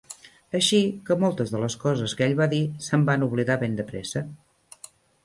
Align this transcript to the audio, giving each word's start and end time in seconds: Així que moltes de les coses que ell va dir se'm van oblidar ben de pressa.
Així 0.59 0.77
que 1.09 1.17
moltes 1.23 1.53
de 1.55 1.59
les 1.63 1.75
coses 1.83 2.15
que 2.21 2.25
ell 2.29 2.33
va 2.39 2.47
dir 2.53 2.63
se'm 2.87 3.05
van 3.11 3.27
oblidar 3.27 3.59
ben 3.65 3.77
de 3.81 3.87
pressa. 3.91 4.25